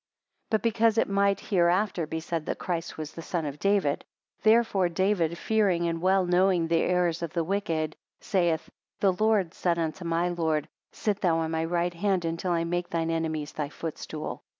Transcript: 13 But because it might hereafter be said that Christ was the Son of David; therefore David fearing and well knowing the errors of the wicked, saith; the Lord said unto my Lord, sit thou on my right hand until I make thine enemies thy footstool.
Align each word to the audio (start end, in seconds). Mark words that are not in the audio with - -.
13 0.49 0.49
But 0.49 0.63
because 0.63 0.97
it 0.97 1.07
might 1.07 1.39
hereafter 1.39 2.07
be 2.07 2.19
said 2.19 2.47
that 2.47 2.57
Christ 2.57 2.97
was 2.97 3.11
the 3.13 3.21
Son 3.21 3.45
of 3.45 3.59
David; 3.59 4.03
therefore 4.41 4.89
David 4.89 5.37
fearing 5.37 5.87
and 5.87 6.01
well 6.01 6.25
knowing 6.25 6.67
the 6.67 6.79
errors 6.81 7.21
of 7.21 7.33
the 7.33 7.43
wicked, 7.43 7.95
saith; 8.19 8.67
the 8.99 9.13
Lord 9.13 9.53
said 9.53 9.77
unto 9.77 10.03
my 10.03 10.27
Lord, 10.29 10.67
sit 10.91 11.21
thou 11.21 11.37
on 11.37 11.51
my 11.51 11.63
right 11.65 11.93
hand 11.93 12.25
until 12.25 12.51
I 12.51 12.63
make 12.63 12.89
thine 12.89 13.11
enemies 13.11 13.51
thy 13.51 13.69
footstool. 13.69 14.41